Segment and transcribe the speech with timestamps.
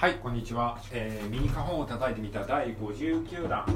[0.00, 3.66] はいこんにちは、えー、ミニカホンを叩いてみた第59弾。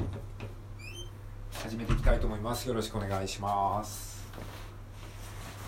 [1.51, 2.67] 始めていきたいと思います。
[2.67, 4.25] よろしくお願いします。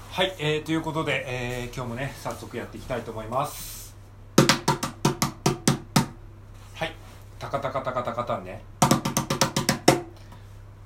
[0.09, 3.95] はい、えー、ということで、えー、今日もね早速やっていきたいと思います。
[6.73, 6.95] はい
[7.37, 8.63] タカタカタカタカタンね。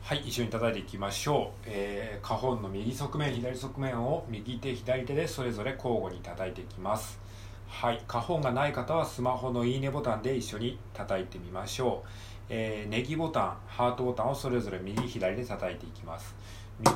[0.04, 7.31] はい一緒に叩いていきましょう、えー、カホンの右側面左側面を右手左手でそれぞれ交互に叩いていきます。
[7.72, 8.04] はい。
[8.08, 12.10] 花本がない方はスマホのいいねボタンで一緒に叩いてみましょう、
[12.50, 16.36] えー、ネギボタンハートボタンをそれぞれ右左で叩いていきます。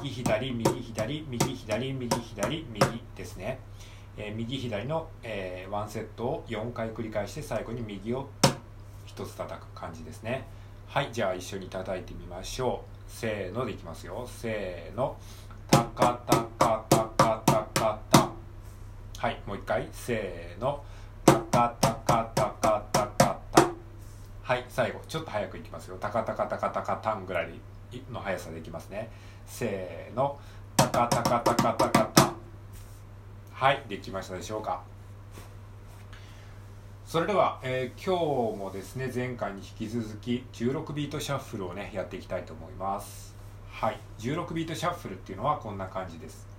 [0.04, 3.60] 右左右左右左右左右ですね、
[4.18, 8.30] えー、右左の、えー、ワンセットを4回繰り返して最後に右を
[9.08, 10.46] 1つ叩く感じですね。
[10.88, 11.10] はい。
[11.12, 13.12] じゃあ一緒に叩いてみましょう。
[13.12, 14.28] せーのでいきますよ。
[14.28, 15.18] せーの。
[15.72, 16.85] タカタカ
[19.26, 19.90] はいもう一回。
[19.92, 20.84] せーの。
[21.26, 23.72] タカタカタカタカタ。
[24.44, 25.02] はい最後。
[25.08, 25.98] ちょっと早くいきますよ。
[26.00, 27.50] タカタカタカタカタンぐらい
[28.12, 29.10] の速さでいきますね。
[29.48, 30.38] せーの。
[30.78, 32.34] タカタカタカタカタ。
[33.52, 34.84] はいできましたでしょうか。
[37.08, 43.36] それでは、えー、今日もですね前回に引き続き16ビートシャッフルをねやっていきたいと思います。
[43.72, 46.55] はい16ビートシャッフルっていうのはこんな感じです。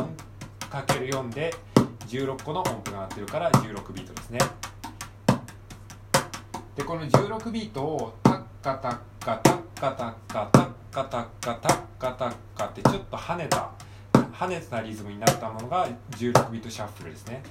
[0.71, 1.53] 4×4 で
[2.07, 4.39] 16個の音符が鳴ってるから16ビートですね。
[6.77, 13.73] でこの16ビートをタッカタッカタッカタッカタッカタッカタッカタッカってちょっと跳ねた
[14.39, 17.43] 跳ねたリズムになったものが16ビートシャッフルですね。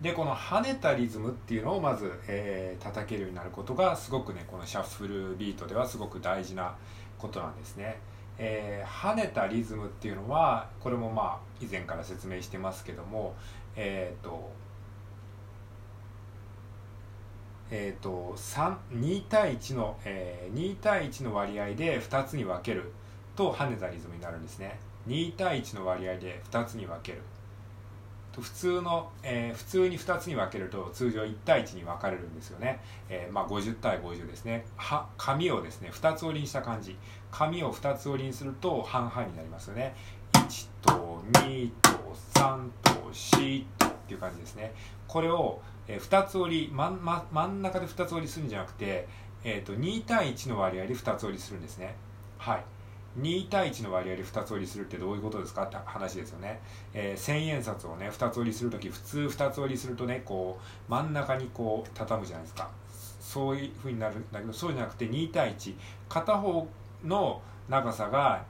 [0.00, 6.74] でこの跳ねたリズムっていうのをまず、えー、叩けるようになることがすごくねこのシャッフルビートではすごく大事な
[7.18, 7.98] ことなんですね、
[8.38, 13.34] えー、跳ねたリズムっていうのはこれもまあ以前から説明してますけども
[13.76, 14.50] えっ、ー、と
[17.72, 22.92] えーと、2対1の、えー、2対1の割合で2つに分ける
[23.36, 24.80] と跳ねたリズムになるんですね。
[25.06, 27.22] 2対1の割合で2つに分ける。
[28.40, 34.66] 普通の、えー、普通に2つに分けると通常1対1に分かれるんですよね、えー、まあ、50対50ですね。
[34.76, 36.96] は紙をですね2つ折りにした感じ。
[37.30, 39.94] 紙を2つ折りにすると半々になりますよね。
[40.32, 41.90] 1と2と
[42.34, 44.72] 3と4とっていう感じですね。
[45.06, 49.06] これを、えー、2つ折り真ん,、ま、真ん中で2つ折りするんじゃなくて、
[49.44, 51.94] えーと、と2対1の割合で2つ折りするんですね。
[52.38, 52.64] はい。
[53.18, 56.60] 2対1の割合で2つ折りするってどういうことですかって話ですよね、
[56.94, 62.70] えー、千円札をね2つ折りする時普通2つ折りするとねこう真ん中にこう畳むじゃないですか。
[63.20, 65.74] そういうふうになるんだけどそうじゃなくて2対1
[66.08, 66.66] 片方
[67.04, 68.44] の長さが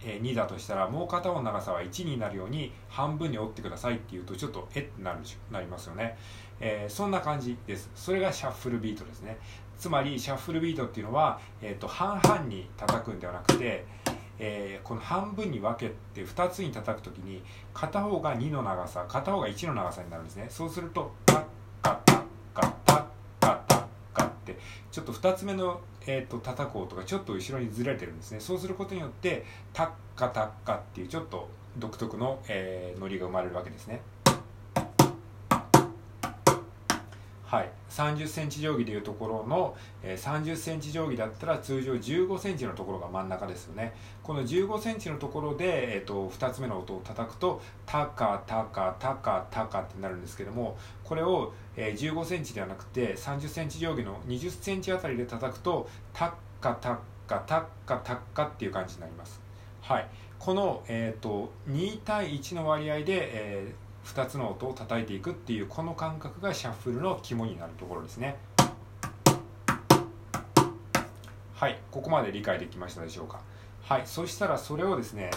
[0.00, 5.20] 2だとしたらもう片方の長さは1になるように半分に折ってくださいっていうとちょっとえってなる
[5.50, 6.18] なりますよね、
[6.60, 7.90] えー、そんな感じです。
[7.94, 9.38] それがシャッフルビートですね。
[9.78, 13.84] つまりシャッフルビートっていうのは、えーと、半々に叩くんではなくて、
[14.38, 17.42] えー、この半分に分けて2つに叩く時に
[17.72, 20.46] 片方が2の長さ片方が1の長さになるんですね。
[20.48, 21.44] そうするとタッ
[21.82, 22.22] カタッ
[22.54, 23.04] カタッ
[23.40, 24.58] カタッカって
[24.90, 31.48] ちょっと2つ目の、えーと、叩く音がちょっと後ろにずれてるんですねそうすることによってタッカタッカっていうちょっと
[31.78, 34.00] 独特の、えー、ノリが生まれるわけですね
[37.54, 43.94] はい、30センチ定規でいうところの、えー、30センチ定規だったら通常15センチのところが真ん中ですよね。
[44.24, 56.98] この15センチのところで、えーと、2つ目の音を叩くとタカタカタカタカってなるんですけどもこれを、えー、15センチではなくて30センチ定規の20センチあたりで叩くとタッカタッ
[57.28, 59.40] カタッカタッカっていう感じになります。
[59.80, 60.08] はい。
[60.40, 68.36] この、えーと、2対1の割合で、えー2つの音を叩いていくっていうこの感覚がシャッフルの肝になるところですね。
[71.54, 73.40] はいここまで理解できましたでしょうか。
[73.82, 75.30] はいそしたらそれをですね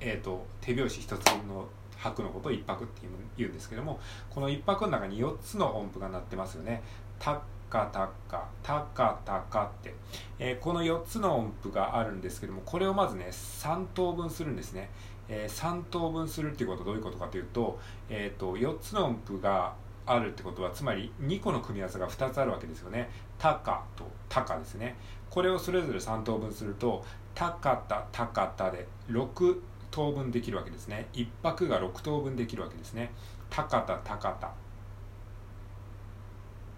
[0.00, 3.02] えーと、手拍子一つの拍のことを一拍って
[3.36, 4.00] 言うんですけども
[4.30, 6.82] この一拍の中に4つの音符が鳴ってますよね。
[7.18, 7.38] タッ
[7.68, 9.94] カタッカタカタカって、
[10.38, 14.90] えー、この4つの音符があるんですけどもこれをまずね3等分するんですね、
[15.28, 19.74] えー、3等分するっていうことはどういうことかというと,、えーと、4つの音符が
[20.06, 23.08] あるってことはつまり2個の組み合わせが2つあるわけですよね。
[23.38, 24.96] タカとタカですね。
[25.28, 27.04] これをそれぞれ3等分すると
[27.34, 31.08] タカタタカタで6等分できるわけですね。
[31.12, 33.10] 1泊が6等分できるわけですね。
[33.48, 34.52] 高田高田。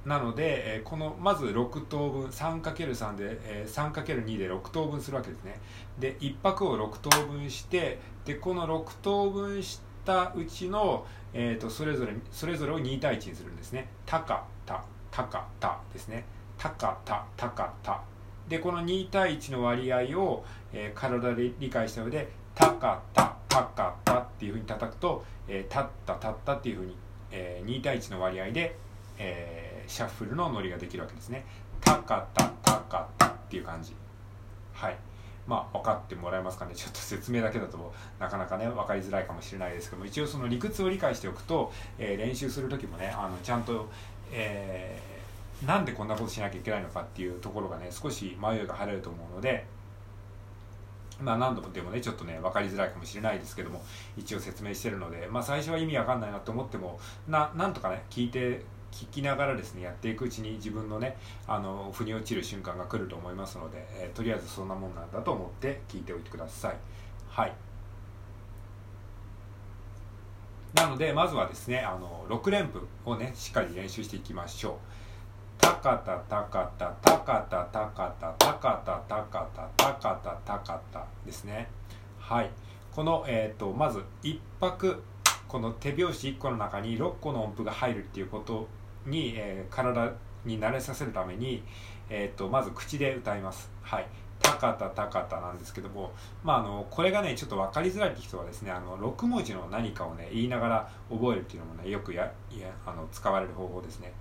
[0.05, 5.61] なので、えこのまず6等分 3×3 で、え 3×2 で6等分するわけですね。
[5.99, 13.89] で1泊を6等分してでこの6等分したうちの、えーと、それぞれそれぞれを2対1にするんですね。
[14.05, 16.25] 高田高田ですね。
[16.59, 18.03] 高田高田。
[18.49, 26.97] でこの2対1の割合を、えー、体で理解した上でたかたたかたっていうふうに叩くと、えー、たったたったっていうふうに、
[27.31, 28.77] えー、2対1の割合で、
[29.19, 31.45] えー、シャッフルのノリができるわけですね。
[31.81, 33.95] たかたたかたっていう感じ。
[34.75, 34.97] はい。
[35.47, 36.75] まあ分かってもらえますかね。
[36.75, 43.89] ちょっと説明だけだとなかなかね分かりづらいかもしれないですけども一応その理屈を理解しておくと、えー、練習する時もねあのちゃんと、
[44.33, 49.67] えー、なんでこんなことしなきゃいけないのかっていうところがね少し迷いが晴れると思うので
[51.21, 53.83] まあ何度もでもねちょっとね分かりづらいかもしれないですけども
[54.17, 56.99] 一応説明してるので、まあ、最初は意味わかんないなと思っても
[57.29, 61.17] ななんとかね聞いて聞きながらですねやっていくうちに自分のね
[61.49, 66.77] あの腑に落ちる瞬間が来ると思いますので、えー、とりあえずそんなもんなんだと思って聞いておいてください。
[67.29, 67.53] はい。
[70.75, 75.02] なのでまずはですねあの6連符をねしっかり練習していきましょう。
[75.63, 81.69] たかたたかたたかたたかたたかたたかたたかたたかたですね。
[82.19, 82.51] はい。
[82.93, 85.01] この、えーと、まず1拍
[85.47, 88.67] この手拍子1個の中に6個の音符が入るっていうこと
[89.07, 90.13] に、えー、体
[90.45, 91.63] に慣れさせるために、
[92.11, 93.71] えーと、まず口で歌います。
[93.83, 94.07] はい。
[94.43, 96.13] たかたたかたなんですけども、
[96.43, 104.13] まあ、あのこれがねちょっと分かりづらいって人はですねあの6文字の何かをね言いながら覚えるっていうのもねよくややあの使われる方法ですね。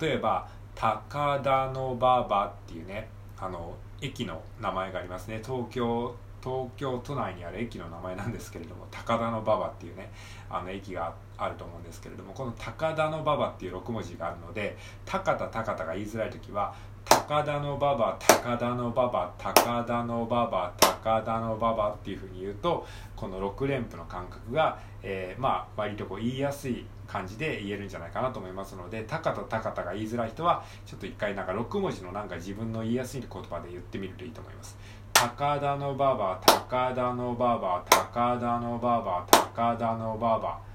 [0.00, 3.08] 例えば高田馬場っていうね
[3.38, 5.40] あの駅の名前がありますね。
[5.44, 6.14] 東京
[6.44, 10.12] 東京都内にある駅の名前なんですけれども高田馬場っていうね
[10.48, 16.72] あの駅があると思うんですけれどもこの高田馬場っていう6文字があるので高田高田が言いづらい時は
[17.06, 34.76] 高田の馬場高田の馬場高田の馬場高田の馬場っていうふうに言うとこの6連符の感覚が、えー、まあ割とこう言いやすい感じで言えるんじゃないかなと思いますので高田高田が言いづらい人はちょっと一回なんか6文字のなんか自分の言いやすい言葉で言ってみるといいと思います。
[35.12, 40.65] 高田の馬場高田の馬場高田の馬場高田の馬場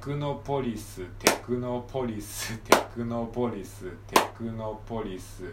[0.00, 5.52] クノポリステクノポリステクノポリステクノポリス。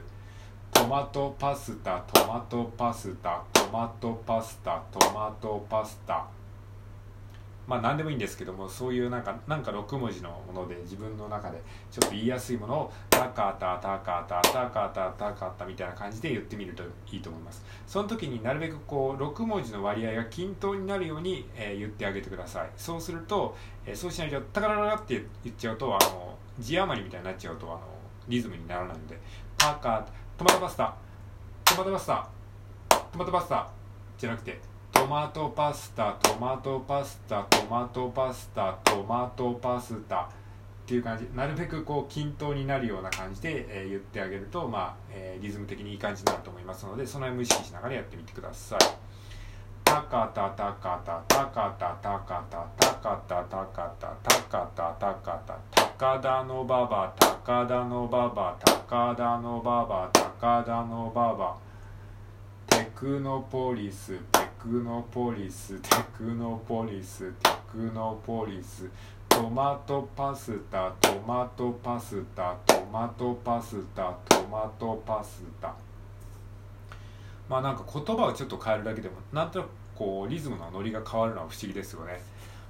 [0.71, 6.27] トマトパスタトマトパスタトマトパスタトマトパスタ。
[7.67, 17.65] まあ何でもいいんですけどもそういうなんかなんか6文字のもので自分の中でちょっと言いやすいものを「タカタタカタタカタタカタ」みたいな感じで言ってみるといいと思います。
[17.87, 22.69] その時になるべくこう6文字の割合が均等になるように、えー、言ってあげてください。
[22.77, 23.55] そうすると、
[23.85, 27.81] えー、そうしないと「タカラララ」って言っちゃうとあの字余りみたいになっちゃうとあの
[28.27, 29.19] リズムにならないので
[29.57, 30.05] 「タカ
[30.37, 30.95] トマトパスタ
[31.63, 32.27] トマトパスタ
[32.89, 33.69] トマトパスタ」
[34.17, 34.59] じゃなくて
[34.95, 40.27] 「トマトパスタトマトパスタトマトパスタトマトパスタっ
[40.87, 41.27] ていう感じ。
[41.35, 48.79] なるべくこう均等になるような感じで、えー、言ってあげると、まあえー、リズム的にいい感じになると思いますのでその辺も意識しながらやってみてください。
[49.83, 55.59] タたかたたかたたかたたかたたかたたかたたかたたかた
[55.97, 61.57] 高田の馬場高田の馬場高田の馬場高田の馬場
[62.67, 68.89] テクノポリステククノポリステクノポリステクノポリス
[69.29, 75.75] トマトパスタトマトパスタトマトパスタトマトパスタ。
[77.47, 82.19] まあなんか言葉をちょっと変えるだけでもなんとなくこうリズムのノリが変わるのは不思議ですよね。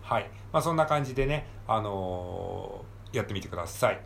[0.01, 0.29] はい。
[0.51, 4.01] まあそんな感じでねあのー、やってみてください。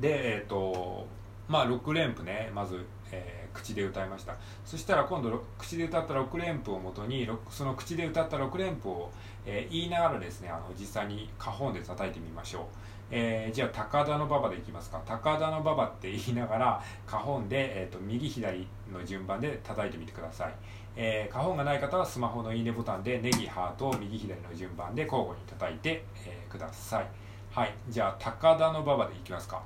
[0.00, 1.06] でえっ、ー、と
[1.48, 4.36] まあ6連符ねまず、えー、口で歌いました。
[4.64, 9.10] そしたら今度口で歌った6連符をもとにその口で歌った6連符を、
[9.44, 12.64] えー、言いながらですねあの実際に花本で叩いてみましょう。
[13.08, 15.00] えー、じゃあ高田馬場でいきますか。
[15.06, 20.54] 高田馬場って言いながら花本で、えーと、右左の順番で叩いてみてください、
[20.96, 27.06] えー、花本がない方はスマホのいいねボタンでネギハートを右左の順番で交互に叩いて、えー、ください。
[27.52, 27.74] はい。
[27.88, 29.62] じゃあ高田馬場でいきますか。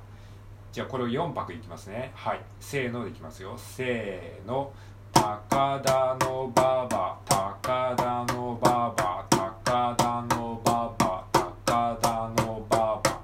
[0.71, 2.11] じゃあこれを4拍いきますね。
[2.15, 2.41] はい。
[2.61, 3.55] せーのでいきますよ。
[3.57, 4.71] せーの。
[5.11, 7.19] 高田の馬場。
[7.25, 9.25] 高田の馬場。
[9.29, 11.27] 高田の馬場。
[11.33, 13.21] 高田の馬場。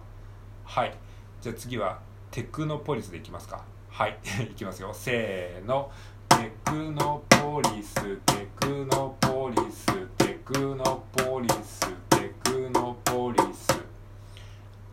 [0.65, 0.93] はい。
[1.39, 1.99] じゃあ次は
[2.31, 3.63] テクノポリスでいきますか。
[3.91, 4.19] はい。
[4.43, 4.93] いきますよ。
[4.93, 5.89] せーの。
[6.27, 7.95] テクノポリス。
[8.17, 9.85] テクノポリス。
[10.17, 11.89] テクノポリス。
[12.09, 13.69] テクノポリス。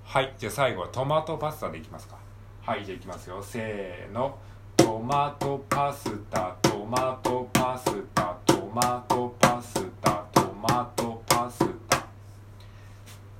[0.05, 0.33] はい。
[0.39, 2.24] じゃあ最後はトマトパスタでいきますか。
[2.67, 3.43] はいじゃあいきますよ。
[3.43, 4.39] せーの。
[4.75, 6.57] トマトパスタ。
[6.63, 8.39] トマトパスタ。
[8.47, 10.25] トマトパスタ。
[10.33, 11.59] トマトパス
[11.91, 12.07] タ。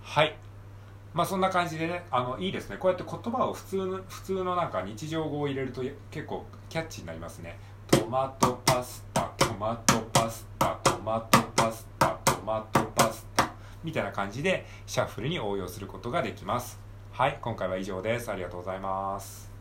[0.03, 0.37] はい。
[1.15, 2.77] まあそんな感じでねあのいいですね。
[2.77, 7.59] こうやって言葉を普通の普通のなんか日常語を入れると結構キャッチになりますね。
[7.91, 9.33] トマトパスタ。
[9.39, 10.79] トマトパスタ。
[10.85, 12.09] トマトパスタ。
[12.27, 13.51] トマトパスタ。
[13.85, 16.84] みたいな感じでシャッフルに応用することができます。
[17.17, 18.29] はい今回は以上です。
[18.29, 19.54] ありがとうございます。